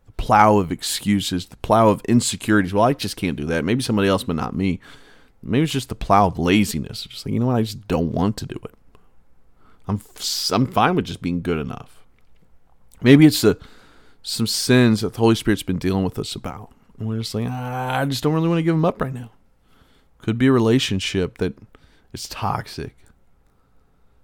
The 0.06 0.12
plow 0.12 0.56
of 0.58 0.72
excuses, 0.72 1.46
the 1.46 1.56
plow 1.58 1.88
of 1.88 2.02
insecurities. 2.06 2.72
Well, 2.72 2.84
I 2.84 2.94
just 2.94 3.16
can't 3.16 3.36
do 3.36 3.44
that. 3.46 3.64
Maybe 3.64 3.82
somebody 3.82 4.08
else, 4.08 4.24
but 4.24 4.36
not 4.36 4.56
me. 4.56 4.80
Maybe 5.42 5.64
it's 5.64 5.72
just 5.72 5.88
the 5.88 5.94
plow 5.94 6.26
of 6.26 6.38
laziness. 6.38 7.04
Just 7.04 7.24
like, 7.24 7.32
you 7.32 7.40
know 7.40 7.46
what? 7.46 7.56
I 7.56 7.62
just 7.62 7.88
don't 7.88 8.12
want 8.12 8.36
to 8.38 8.46
do 8.46 8.56
it. 8.64 8.74
I'm 9.88 10.00
I'm 10.52 10.66
fine 10.66 10.94
with 10.94 11.06
just 11.06 11.22
being 11.22 11.42
good 11.42 11.58
enough. 11.58 12.04
Maybe 13.02 13.26
it's 13.26 13.40
the 13.40 13.58
some 14.22 14.46
sins 14.46 15.00
that 15.00 15.14
the 15.14 15.18
Holy 15.18 15.34
Spirit's 15.34 15.62
been 15.62 15.78
dealing 15.78 16.04
with 16.04 16.18
us 16.18 16.34
about. 16.34 16.72
And 16.98 17.08
we're 17.08 17.18
just 17.18 17.34
like, 17.34 17.46
ah, 17.48 17.98
I 17.98 18.04
just 18.04 18.22
don't 18.22 18.34
really 18.34 18.48
want 18.48 18.58
to 18.58 18.62
give 18.62 18.74
them 18.74 18.84
up 18.84 19.00
right 19.00 19.14
now. 19.14 19.30
Could 20.18 20.36
be 20.36 20.48
a 20.48 20.52
relationship 20.52 21.38
that 21.38 21.56
is 22.12 22.28
toxic. 22.28 22.96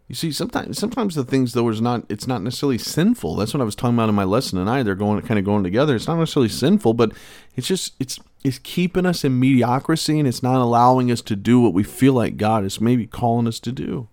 You 0.09 0.15
see, 0.15 0.31
sometimes 0.31 0.79
sometimes 0.79 1.17
the 1.17 1.25
things 1.25 1.53
though 1.53 1.69
is 1.69 1.81
not 1.81 2.05
it's 2.09 2.29
not 2.29 2.43
necessarily 2.43 2.79
sinful. 2.79 3.37
That's 3.37 3.53
what 3.53 3.61
I 3.61 3.65
was 3.65 3.75
talking 3.75 3.97
about 3.97 4.09
in 4.09 4.15
my 4.15 4.25
lesson 4.25 4.59
tonight. 4.59 4.85
They're 4.85 4.95
going 4.95 5.21
kind 5.23 5.39
of 5.39 5.45
going 5.45 5.65
together. 5.65 5.97
It's 5.97 6.07
not 6.07 6.19
necessarily 6.19 6.49
sinful, 6.49 6.95
but 6.95 7.13
it's 7.57 7.67
just 7.67 7.95
it's 7.99 8.21
it's 8.45 8.61
keeping 8.61 9.07
us 9.07 9.25
in 9.25 9.41
mediocrity 9.41 10.19
and 10.19 10.29
it's 10.29 10.43
not 10.43 10.61
allowing 10.61 11.11
us 11.11 11.23
to 11.23 11.35
do 11.35 11.61
what 11.61 11.75
we 11.75 11.83
feel 11.83 12.13
like 12.13 12.37
God 12.37 12.65
is 12.65 12.81
maybe 12.81 13.07
calling 13.07 13.49
us 13.49 13.59
to 13.61 13.73
do. 13.73 14.09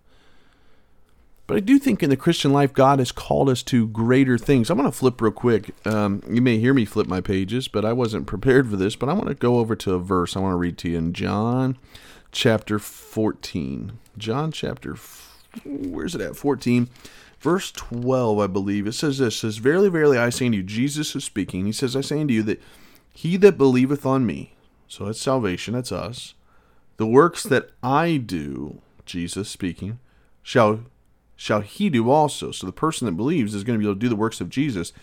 But 1.45 1.57
I 1.57 1.59
do 1.59 1.77
think 1.77 2.01
in 2.01 2.09
the 2.09 2.17
Christian 2.17 2.53
life, 2.53 2.73
God 2.73 2.99
has 2.99 3.11
called 3.11 3.49
us 3.49 3.61
to 3.63 3.87
greater 3.89 4.37
things. 4.37 4.69
I'm 4.69 4.77
going 4.77 4.89
to 4.89 4.97
flip 4.97 5.21
real 5.21 5.31
quick. 5.31 5.75
Um, 5.85 6.23
you 6.27 6.41
may 6.41 6.57
hear 6.57 6.73
me 6.73 6.85
flip 6.85 7.05
my 7.05 7.19
pages, 7.19 7.67
but 7.67 7.83
I 7.83 7.91
wasn't 7.91 8.27
prepared 8.27 8.69
for 8.69 8.77
this. 8.77 8.95
But 8.95 9.09
I 9.09 9.13
want 9.13 9.27
to 9.27 9.35
go 9.35 9.57
over 9.57 9.75
to 9.75 9.93
a 9.93 9.99
verse 9.99 10.35
I 10.35 10.39
want 10.39 10.53
to 10.53 10.57
read 10.57 10.77
to 10.79 10.89
you 10.89 10.97
in 10.97 11.13
John 11.13 11.77
chapter 12.31 12.79
14. 12.79 13.99
John 14.17 14.51
chapter, 14.51 14.95
where's 15.63 16.15
it 16.15 16.21
at? 16.21 16.35
14. 16.35 16.89
Verse 17.39 17.71
12, 17.71 18.39
I 18.39 18.47
believe. 18.47 18.87
It 18.87 18.93
says 18.93 19.17
this, 19.17 19.35
it 19.35 19.39
says, 19.39 19.57
Verily, 19.57 19.89
verily, 19.89 20.17
I 20.17 20.29
say 20.29 20.45
unto 20.45 20.59
you, 20.59 20.63
Jesus 20.63 21.15
is 21.15 21.25
speaking. 21.25 21.65
He 21.65 21.73
says, 21.73 21.95
I 21.95 22.01
say 22.01 22.21
unto 22.21 22.33
you 22.33 22.43
that 22.43 22.61
he 23.11 23.37
that 23.37 23.57
believeth 23.57 24.05
on 24.05 24.25
me, 24.25 24.55
so 24.87 25.05
that's 25.05 25.19
salvation, 25.19 25.73
that's 25.73 25.91
us, 25.91 26.35
the 26.97 27.05
works 27.05 27.43
that 27.43 27.71
I 27.81 28.17
do, 28.17 28.81
Jesus 29.05 29.49
speaking, 29.49 29.99
shall 30.41 30.85
shall 31.35 31.61
he 31.61 31.89
do 31.89 32.09
also. 32.09 32.51
So 32.51 32.65
the 32.65 32.71
person 32.71 33.05
that 33.05 33.17
believes 33.17 33.53
is 33.53 33.63
going 33.63 33.77
to 33.77 33.83
be 33.83 33.89
able 33.89 33.95
to 33.95 33.99
do 33.99 34.09
the 34.09 34.15
works 34.15 34.39
of 34.39 34.49
Jesus. 34.49 34.93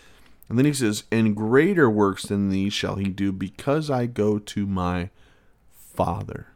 And 0.49 0.57
then 0.57 0.65
he 0.65 0.73
says, 0.73 1.03
And 1.11 1.35
greater 1.35 1.89
works 1.89 2.23
than 2.23 2.49
these 2.49 2.73
shall 2.73 2.95
he 2.95 3.09
do 3.09 3.31
because 3.31 3.89
I 3.89 4.05
go 4.05 4.39
to 4.39 4.65
my 4.65 5.09
Father. 5.69 6.47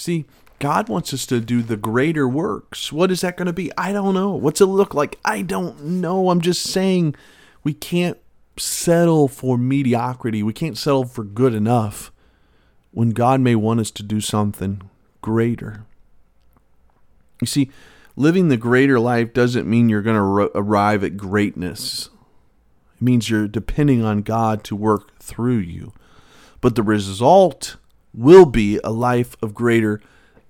See, 0.00 0.24
God 0.60 0.88
wants 0.88 1.12
us 1.12 1.26
to 1.26 1.42
do 1.42 1.60
the 1.60 1.76
greater 1.76 2.26
works. 2.26 2.90
What 2.90 3.10
is 3.10 3.20
that 3.20 3.36
going 3.36 3.46
to 3.46 3.52
be? 3.52 3.70
I 3.76 3.92
don't 3.92 4.14
know. 4.14 4.30
What's 4.30 4.62
it 4.62 4.66
look 4.66 4.94
like? 4.94 5.18
I 5.26 5.42
don't 5.42 5.78
know. 5.82 6.30
I'm 6.30 6.40
just 6.40 6.62
saying 6.62 7.16
we 7.62 7.74
can't 7.74 8.16
settle 8.56 9.28
for 9.28 9.58
mediocrity. 9.58 10.42
We 10.42 10.54
can't 10.54 10.78
settle 10.78 11.04
for 11.04 11.22
good 11.22 11.54
enough 11.54 12.10
when 12.92 13.10
God 13.10 13.42
may 13.42 13.54
want 13.54 13.80
us 13.80 13.90
to 13.90 14.02
do 14.02 14.22
something 14.22 14.80
greater. 15.20 15.84
You 17.42 17.46
see, 17.46 17.70
living 18.16 18.48
the 18.48 18.56
greater 18.56 18.98
life 18.98 19.34
doesn't 19.34 19.68
mean 19.68 19.90
you're 19.90 20.00
going 20.00 20.16
to 20.16 20.50
arrive 20.58 21.04
at 21.04 21.18
greatness. 21.18 22.08
It 22.96 23.02
means 23.02 23.28
you're 23.28 23.46
depending 23.48 24.02
on 24.02 24.22
God 24.22 24.64
to 24.64 24.74
work 24.74 25.18
through 25.18 25.58
you. 25.58 25.92
But 26.62 26.74
the 26.74 26.82
result 26.82 27.76
will 28.12 28.46
be 28.46 28.78
a 28.82 28.90
life 28.90 29.36
of 29.42 29.54
greater 29.54 30.00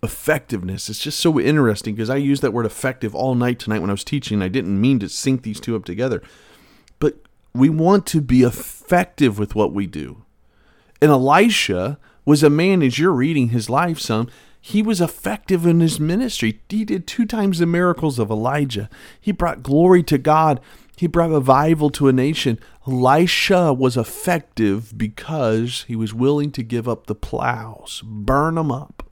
effectiveness. 0.03 0.89
It's 0.89 1.03
just 1.03 1.21
so 1.21 1.39
interesting 1.39 1.95
because 1.95 2.11
I 2.11 2.17
used 2.17 2.43
that 2.43 2.53
word 2.53 2.67
effective 2.67 3.15
all 3.15 3.35
night 3.35 3.59
tonight 3.59 3.81
when 3.81 3.91
I 3.91 3.95
was 3.95 4.05
teaching. 4.05 4.43
I 4.43 4.49
didn't 4.49 4.81
mean 4.81 4.99
to 5.01 5.09
sync 5.09 5.43
these 5.43 5.61
two 5.61 5.77
up 5.77 5.85
together. 5.85 6.23
But 6.99 7.17
we 7.55 7.69
want 7.69 8.07
to 8.07 8.21
be 8.21 8.43
effective 8.43 9.39
with 9.39 9.55
what 9.55 9.73
we 9.73 9.87
do. 9.87 10.25
And 11.03 11.11
Elisha 11.11 11.99
was 12.25 12.43
a 12.43 12.51
man, 12.51 12.83
as 12.83 12.99
you're 12.99 13.13
reading 13.13 13.49
his 13.49 13.69
life, 13.69 13.99
some, 13.99 14.29
he 14.61 14.83
was 14.83 15.01
effective 15.01 15.67
in 15.67 15.81
his 15.81 15.99
ministry. 15.99 16.61
He 16.69 16.85
did 16.85 17.07
two 17.07 17.25
times 17.25 17.59
the 17.59 17.67
miracles 17.67 18.19
of 18.19 18.31
Elijah. 18.31 18.91
He 19.21 19.33
brought 19.33 19.63
glory 19.63 20.03
to 20.05 20.19
God. 20.19 20.61
He 21.01 21.07
brought 21.07 21.31
revival 21.31 21.89
to 21.93 22.09
a 22.09 22.13
nation. 22.13 22.59
Elisha 22.87 23.73
was 23.73 23.97
effective 23.97 24.93
because 24.99 25.87
he 25.89 25.97
was 25.97 26.13
willing 26.13 26.53
to 26.53 26.63
give 26.63 26.87
up 26.87 27.07
the 27.07 27.15
plows, 27.15 28.03
burn 28.05 28.57
them 28.57 28.71
up, 28.71 29.09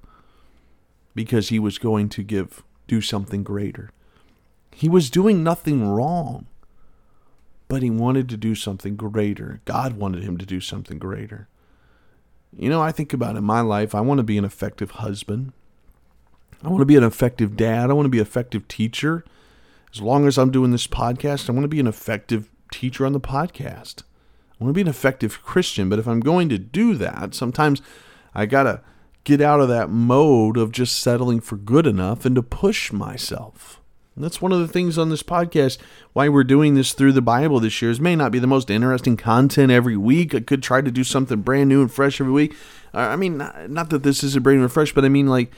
because 1.14 1.48
he 1.48 1.58
was 1.58 1.78
going 1.78 2.10
to 2.10 2.22
give 2.22 2.62
do 2.88 3.00
something 3.00 3.42
greater. 3.42 3.90
He 4.70 4.86
was 4.86 5.08
doing 5.08 5.42
nothing 5.42 5.88
wrong, 5.88 6.44
but 7.68 7.82
he 7.82 7.88
wanted 7.88 8.28
to 8.28 8.36
do 8.36 8.54
something 8.54 8.94
greater. 8.94 9.62
God 9.64 9.94
wanted 9.94 10.22
him 10.22 10.36
to 10.36 10.44
do 10.44 10.60
something 10.60 10.98
greater. 10.98 11.48
You 12.54 12.68
know, 12.68 12.82
I 12.82 12.92
think 12.92 13.14
about 13.14 13.36
in 13.36 13.44
my 13.44 13.62
life, 13.62 13.94
I 13.94 14.02
want 14.02 14.18
to 14.18 14.24
be 14.24 14.36
an 14.36 14.44
effective 14.44 14.90
husband. 14.90 15.54
I 16.62 16.68
want 16.68 16.82
to 16.82 16.84
be 16.84 16.96
an 16.96 17.02
effective 17.04 17.56
dad. 17.56 17.88
I 17.88 17.94
want 17.94 18.04
to 18.04 18.10
be 18.10 18.18
an 18.18 18.26
effective 18.26 18.68
teacher. 18.68 19.24
As 19.94 20.00
long 20.00 20.26
as 20.26 20.38
I'm 20.38 20.50
doing 20.50 20.70
this 20.70 20.86
podcast, 20.86 21.48
I 21.48 21.52
want 21.52 21.64
to 21.64 21.68
be 21.68 21.80
an 21.80 21.86
effective 21.86 22.50
teacher 22.72 23.06
on 23.06 23.12
the 23.12 23.20
podcast. 23.20 24.02
I 24.60 24.64
want 24.64 24.70
to 24.70 24.74
be 24.74 24.82
an 24.82 24.88
effective 24.88 25.42
Christian. 25.42 25.88
But 25.88 25.98
if 25.98 26.06
I'm 26.06 26.20
going 26.20 26.48
to 26.50 26.58
do 26.58 26.94
that, 26.94 27.34
sometimes 27.34 27.80
I 28.34 28.46
got 28.46 28.64
to 28.64 28.80
get 29.24 29.40
out 29.40 29.60
of 29.60 29.68
that 29.68 29.90
mode 29.90 30.56
of 30.56 30.72
just 30.72 31.00
settling 31.00 31.40
for 31.40 31.56
good 31.56 31.86
enough 31.86 32.24
and 32.24 32.34
to 32.34 32.42
push 32.42 32.92
myself. 32.92 33.80
And 34.14 34.24
that's 34.24 34.42
one 34.42 34.50
of 34.50 34.58
the 34.58 34.66
things 34.66 34.98
on 34.98 35.10
this 35.10 35.22
podcast. 35.22 35.78
Why 36.12 36.28
we're 36.28 36.42
doing 36.42 36.74
this 36.74 36.92
through 36.92 37.12
the 37.12 37.22
Bible 37.22 37.60
this 37.60 37.80
year 37.80 37.90
is 37.90 38.00
may 38.00 38.16
not 38.16 38.32
be 38.32 38.40
the 38.40 38.48
most 38.48 38.68
interesting 38.68 39.16
content 39.16 39.70
every 39.70 39.96
week. 39.96 40.34
I 40.34 40.40
could 40.40 40.62
try 40.62 40.80
to 40.80 40.90
do 40.90 41.04
something 41.04 41.40
brand 41.40 41.68
new 41.68 41.82
and 41.82 41.92
fresh 41.92 42.20
every 42.20 42.32
week. 42.32 42.56
I 42.92 43.14
mean, 43.14 43.36
not, 43.36 43.70
not 43.70 43.90
that 43.90 44.02
this 44.02 44.24
is 44.24 44.34
a 44.34 44.40
brand 44.40 44.58
new 44.58 44.64
and 44.64 44.72
fresh, 44.72 44.92
but 44.92 45.04
I 45.04 45.08
mean 45.08 45.28
like 45.28 45.52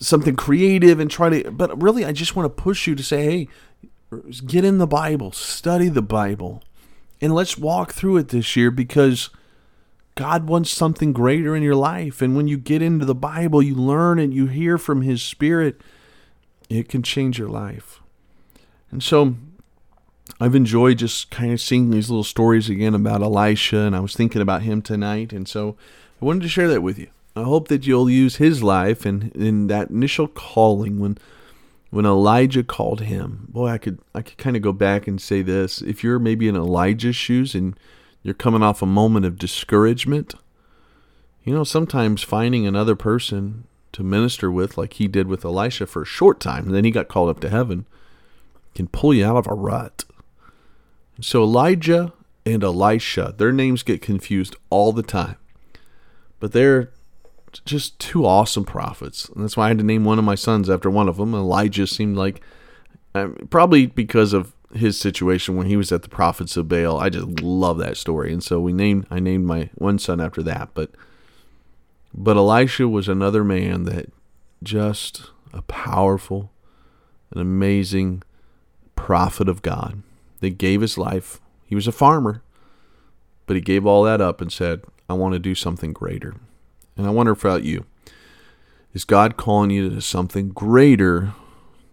something 0.00 0.36
creative 0.36 1.00
and 1.00 1.10
try 1.10 1.28
to. 1.30 1.50
But 1.50 1.80
really, 1.80 2.04
I 2.04 2.12
just 2.12 2.36
want 2.36 2.44
to 2.44 2.62
push 2.62 2.86
you 2.86 2.94
to 2.94 3.02
say, 3.02 3.24
hey, 3.24 3.48
get 4.46 4.64
in 4.64 4.78
the 4.78 4.86
Bible, 4.86 5.32
study 5.32 5.88
the 5.88 6.02
Bible, 6.02 6.62
and 7.20 7.34
let's 7.34 7.58
walk 7.58 7.92
through 7.92 8.18
it 8.18 8.28
this 8.28 8.56
year 8.56 8.70
because. 8.70 9.30
God 10.18 10.48
wants 10.48 10.70
something 10.70 11.12
greater 11.12 11.54
in 11.54 11.62
your 11.62 11.74
life. 11.74 12.22
And 12.22 12.34
when 12.34 12.48
you 12.48 12.56
get 12.56 12.80
into 12.80 13.04
the 13.04 13.14
Bible, 13.14 13.62
you 13.62 13.74
learn 13.74 14.18
and 14.18 14.32
you 14.32 14.46
hear 14.46 14.78
from 14.78 15.02
His 15.02 15.22
Spirit 15.22 15.82
it 16.68 16.88
can 16.88 17.02
change 17.02 17.38
your 17.38 17.48
life. 17.48 18.00
And 18.90 19.02
so 19.02 19.36
I've 20.40 20.54
enjoyed 20.54 20.98
just 20.98 21.30
kind 21.30 21.52
of 21.52 21.60
seeing 21.60 21.90
these 21.90 22.10
little 22.10 22.24
stories 22.24 22.68
again 22.68 22.94
about 22.94 23.22
Elisha, 23.22 23.78
and 23.78 23.96
I 23.96 24.00
was 24.00 24.14
thinking 24.14 24.42
about 24.42 24.62
him 24.62 24.82
tonight, 24.82 25.32
and 25.32 25.48
so 25.48 25.76
I 26.20 26.24
wanted 26.24 26.42
to 26.42 26.48
share 26.48 26.68
that 26.68 26.82
with 26.82 26.98
you. 26.98 27.08
I 27.36 27.42
hope 27.42 27.68
that 27.68 27.86
you'll 27.86 28.08
use 28.08 28.36
his 28.36 28.62
life 28.62 29.04
and 29.04 29.30
in 29.36 29.66
that 29.66 29.90
initial 29.90 30.26
calling 30.26 30.98
when 30.98 31.18
when 31.90 32.06
Elijah 32.06 32.64
called 32.64 33.02
him. 33.02 33.46
Boy, 33.50 33.68
I 33.68 33.78
could 33.78 34.00
I 34.14 34.22
could 34.22 34.38
kind 34.38 34.56
of 34.56 34.62
go 34.62 34.72
back 34.72 35.06
and 35.06 35.20
say 35.20 35.42
this. 35.42 35.82
If 35.82 36.02
you're 36.02 36.18
maybe 36.18 36.48
in 36.48 36.56
Elijah's 36.56 37.14
shoes 37.14 37.54
and 37.54 37.78
you're 38.22 38.34
coming 38.34 38.62
off 38.62 38.80
a 38.80 38.86
moment 38.86 39.26
of 39.26 39.38
discouragement, 39.38 40.34
you 41.44 41.52
know, 41.52 41.62
sometimes 41.62 42.22
finding 42.22 42.66
another 42.66 42.96
person 42.96 43.64
to 43.92 44.02
minister 44.02 44.50
with, 44.50 44.78
like 44.78 44.94
he 44.94 45.06
did 45.06 45.28
with 45.28 45.44
Elisha 45.44 45.86
for 45.86 46.02
a 46.02 46.06
short 46.06 46.40
time, 46.40 46.66
and 46.66 46.74
then 46.74 46.84
he 46.84 46.90
got 46.90 47.08
called 47.08 47.28
up 47.28 47.40
to 47.40 47.50
heaven, 47.50 47.86
can 48.74 48.88
pull 48.88 49.12
you 49.12 49.24
out 49.26 49.36
of 49.36 49.46
a 49.46 49.54
rut. 49.54 50.04
So 51.20 51.42
Elijah 51.42 52.12
and 52.46 52.64
Elisha, 52.64 53.34
their 53.36 53.52
names 53.52 53.82
get 53.82 54.02
confused 54.02 54.56
all 54.70 54.92
the 54.92 55.02
time. 55.02 55.36
But 56.40 56.52
they're 56.52 56.90
just 57.64 57.98
two 57.98 58.26
awesome 58.26 58.64
prophets. 58.64 59.28
And 59.28 59.42
that's 59.42 59.56
why 59.56 59.66
I 59.66 59.68
had 59.68 59.78
to 59.78 59.84
name 59.84 60.04
one 60.04 60.18
of 60.18 60.24
my 60.24 60.34
sons 60.34 60.68
after 60.68 60.90
one 60.90 61.08
of 61.08 61.16
them. 61.16 61.34
Elijah 61.34 61.86
seemed 61.86 62.16
like, 62.16 62.40
um, 63.14 63.36
probably 63.50 63.86
because 63.86 64.32
of 64.32 64.52
his 64.74 64.98
situation 64.98 65.56
when 65.56 65.66
he 65.66 65.76
was 65.76 65.92
at 65.92 66.02
the 66.02 66.08
prophets 66.08 66.56
of 66.56 66.68
Baal. 66.68 66.98
I 66.98 67.08
just 67.08 67.40
love 67.40 67.78
that 67.78 67.96
story. 67.96 68.32
And 68.32 68.42
so 68.42 68.60
we 68.60 68.72
named, 68.72 69.06
I 69.10 69.20
named 69.20 69.46
my 69.46 69.70
one 69.74 69.98
son 69.98 70.20
after 70.20 70.42
that. 70.42 70.70
But 70.74 70.90
but 72.16 72.36
Elisha 72.38 72.88
was 72.88 73.08
another 73.08 73.44
man 73.44 73.84
that 73.84 74.10
just 74.62 75.30
a 75.52 75.60
powerful, 75.62 76.50
an 77.30 77.40
amazing 77.40 78.22
prophet 78.94 79.48
of 79.48 79.60
God 79.60 80.02
that 80.40 80.56
gave 80.56 80.80
his 80.80 80.96
life. 80.96 81.40
He 81.66 81.74
was 81.74 81.86
a 81.86 81.92
farmer, 81.92 82.42
but 83.44 83.54
he 83.54 83.60
gave 83.60 83.84
all 83.84 84.02
that 84.04 84.22
up 84.22 84.40
and 84.40 84.50
said, 84.50 84.82
I 85.10 85.12
want 85.12 85.34
to 85.34 85.38
do 85.38 85.54
something 85.54 85.92
greater. 85.92 86.34
And 86.96 87.06
I 87.06 87.10
wonder 87.10 87.32
about 87.32 87.64
you. 87.64 87.84
Is 88.92 89.04
God 89.04 89.36
calling 89.36 89.70
you 89.70 89.90
to 89.90 90.00
something 90.00 90.48
greater 90.48 91.34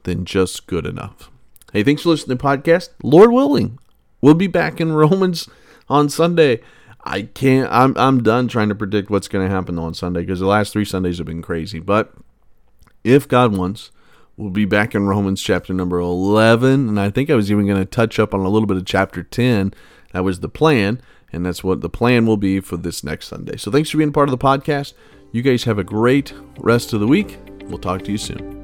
than 0.04 0.26
just 0.26 0.68
good 0.68 0.86
enough? 0.86 1.30
Hey, 1.74 1.84
thanks 1.84 2.04
for 2.04 2.10
listening 2.10 2.38
to 2.38 2.42
the 2.42 2.48
podcast. 2.48 2.90
Lord 3.04 3.32
willing, 3.32 3.80
we'll 4.22 4.36
be 4.36 4.48
back 4.48 4.80
in 4.80 4.92
Romans 4.94 5.50
on 5.90 6.10
Sunday. 6.10 6.62
I 7.04 7.24
can't. 7.24 7.70
I'm 7.72 7.94
I'm 7.98 8.24
done 8.24 8.48
trying 8.48 8.70
to 8.70 8.76
predict 8.76 9.10
what's 9.10 9.28
going 9.28 9.46
to 9.46 9.54
happen 9.54 9.78
on 9.78 9.94
Sunday 9.94 10.22
because 10.22 10.40
the 10.40 10.46
last 10.46 10.72
three 10.72 10.86
Sundays 10.86 11.18
have 11.18 11.28
been 11.28 11.42
crazy. 11.42 11.80
But 11.80 12.14
if 13.04 13.28
God 13.28 13.58
wants, 13.58 13.92
we'll 14.38 14.50
be 14.50 14.66
back 14.66 14.96
in 14.96 15.06
Romans 15.06 15.42
chapter 15.42 15.74
number 15.74 16.00
11, 16.00 16.88
and 16.88 17.00
I 17.00 17.10
think 17.10 17.30
I 17.30 17.36
was 17.36 17.52
even 17.52 17.68
going 17.68 17.80
to 17.80 17.86
touch 17.86 18.20
up 18.20 18.34
on 18.34 18.40
a 18.40 18.50
little 18.50 18.68
bit 18.68 18.78
of 18.78 18.86
chapter 18.86 19.22
10. 19.24 19.74
That 20.14 20.24
was 20.24 20.40
the 20.40 20.50
plan, 20.50 21.02
and 21.34 21.46
that's 21.46 21.64
what 21.64 21.82
the 21.82 21.90
plan 21.90 22.26
will 22.26 22.38
be 22.38 22.60
for 22.60 22.78
this 22.78 23.04
next 23.04 23.28
Sunday. 23.28 23.58
So 23.58 23.72
thanks 23.72 23.90
for 23.90 23.98
being 23.98 24.14
part 24.14 24.30
of 24.30 24.38
the 24.38 24.44
podcast. 24.44 24.94
You 25.32 25.42
guys 25.42 25.64
have 25.64 25.80
a 25.80 25.84
great 25.84 26.34
rest 26.60 26.94
of 26.94 27.00
the 27.00 27.08
week. 27.08 27.38
We'll 27.66 27.80
talk 27.80 28.04
to 28.04 28.12
you 28.12 28.18
soon. 28.18 28.63